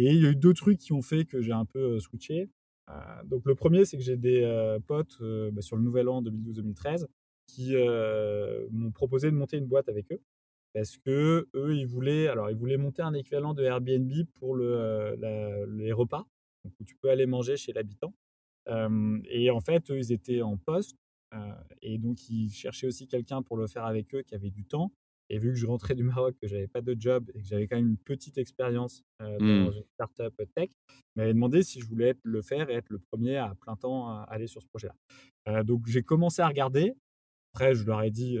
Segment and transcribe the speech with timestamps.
[0.00, 2.48] Et il y a eu deux trucs qui ont fait que j'ai un peu switché.
[3.24, 5.18] donc le premier, c'est que j'ai des potes
[5.52, 7.06] bah, sur le nouvel an 2012-2013
[7.46, 7.74] qui
[8.70, 10.20] m'ont proposé de monter une boîte avec eux
[10.72, 15.16] parce que eux, ils voulaient, alors ils voulaient monter un équivalent de Airbnb pour le,
[15.68, 16.24] les repas,
[16.64, 18.14] donc où tu peux aller manger chez l'habitant.
[19.24, 20.96] et en fait, eux, ils étaient en poste
[21.82, 24.92] et donc ils cherchaient aussi quelqu'un pour le faire avec eux qui avait du temps.
[25.30, 27.68] Et vu que je rentrais du Maroc, que j'avais pas de job et que j'avais
[27.68, 29.72] quand même une petite expérience dans mmh.
[29.72, 32.98] une startup tech, ils m'avaient demandé si je voulais être, le faire et être le
[32.98, 35.62] premier à plein temps à aller sur ce projet-là.
[35.62, 36.94] donc j'ai commencé à regarder.
[37.54, 38.38] Après, je leur ai dit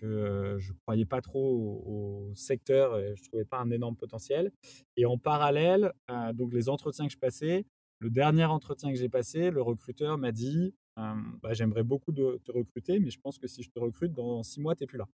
[0.00, 3.96] que je ne croyais pas trop au, secteur et je ne trouvais pas un énorme
[3.96, 4.52] potentiel.
[4.96, 5.92] Et en parallèle,
[6.34, 7.64] donc les entretiens que je passais,
[8.00, 13.00] le dernier entretien que j'ai passé, le recruteur m'a dit bah, J'aimerais beaucoup te recruter,
[13.00, 15.08] mais je pense que si je te recrute, dans six mois, tu n'es plus là.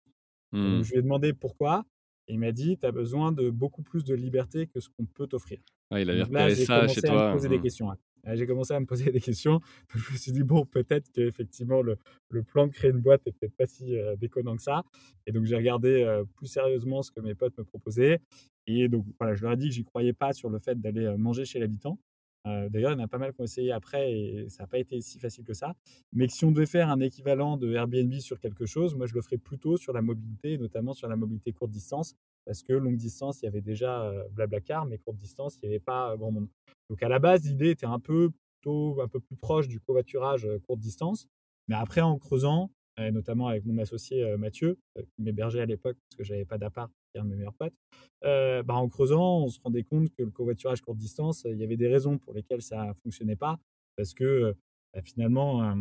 [0.51, 0.83] Mmh.
[0.83, 1.85] je lui ai demandé pourquoi.
[2.27, 5.05] Et il m'a dit Tu as besoin de beaucoup plus de liberté que ce qu'on
[5.05, 5.59] peut t'offrir.
[5.91, 7.37] Ah, il avait repéré ça chez toi.
[7.37, 7.61] Des mmh.
[7.61, 7.89] questions.
[8.33, 9.61] J'ai commencé à me poser des questions.
[9.93, 11.97] Je me suis dit, bon, peut-être qu'effectivement, le,
[12.29, 14.83] le, plan de créer une boîte n'était pas si euh, déconnant que ça.
[15.27, 18.19] Et donc, j'ai regardé euh, plus sérieusement ce que mes potes me proposaient.
[18.65, 21.15] Et donc, voilà, je leur ai dit que j'y croyais pas sur le fait d'aller
[21.17, 21.99] manger chez l'habitant.
[22.45, 24.77] D'ailleurs, il y en a pas mal qui ont essayé après et ça n'a pas
[24.77, 25.75] été si facile que ça.
[26.13, 29.21] Mais si on devait faire un équivalent de Airbnb sur quelque chose, moi, je le
[29.21, 33.41] ferais plutôt sur la mobilité, notamment sur la mobilité courte distance, parce que longue distance,
[33.41, 36.47] il y avait déjà Blablacar, mais courte distance, il n'y avait pas grand monde.
[36.89, 38.29] Donc à la base, l'idée était un peu
[38.61, 41.27] plutôt un peu plus proche du covoiturage courte distance.
[41.67, 46.17] Mais après, en creusant, et notamment avec mon associé Mathieu, qui m'hébergeait à l'époque parce
[46.17, 47.73] que j'avais pas d'appart, qui est un de mes meilleurs potes,
[48.21, 51.77] bah, en creusant, on se rendait compte que le covoiturage courte distance, il y avait
[51.77, 53.59] des raisons pour lesquelles ça fonctionnait pas.
[53.97, 54.55] Parce que
[54.93, 55.75] bah, finalement,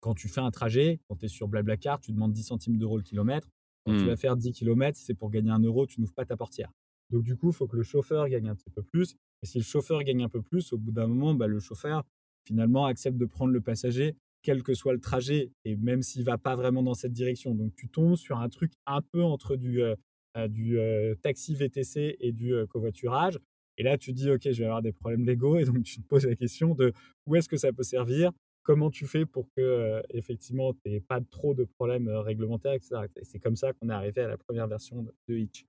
[0.00, 2.96] quand tu fais un trajet, quand tu es sur Blablacar, tu demandes 10 centimes d'euros
[2.96, 3.48] le kilomètre.
[3.86, 4.06] Quand tu mmh.
[4.06, 6.72] vas faire 10 km, c'est pour gagner un euro, tu n'ouvres pas ta portière.
[7.10, 9.14] Donc du coup, il faut que le chauffeur gagne un petit peu plus.
[9.42, 12.04] Et si le chauffeur gagne un peu plus, au bout d'un moment, bah, le chauffeur
[12.46, 16.38] finalement accepte de prendre le passager, quel que soit le trajet, et même s'il va
[16.38, 17.54] pas vraiment dans cette direction.
[17.54, 19.96] Donc tu tombes sur un truc un peu entre du, euh,
[20.36, 23.40] euh, euh, taxi VTC et du covoiturage.
[23.76, 25.58] Et là, tu dis, OK, je vais avoir des problèmes légaux.
[25.58, 26.92] Et donc, tu te poses la question de
[27.26, 28.30] où est-ce que ça peut servir?
[28.62, 32.94] Comment tu fais pour que, effectivement, tu n'aies pas trop de problèmes réglementaires, etc.
[33.22, 35.66] c'est comme ça qu'on est arrivé à la première version de Hitch.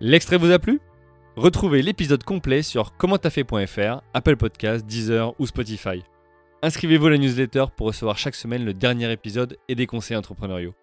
[0.00, 0.80] L'extrait vous a plu?
[1.36, 6.02] Retrouvez l'épisode complet sur commenttafait.fr, Apple Podcasts, Deezer ou Spotify.
[6.64, 10.74] Inscrivez-vous à la newsletter pour recevoir chaque semaine le dernier épisode et des conseils entrepreneuriaux.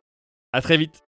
[0.52, 1.06] À très vite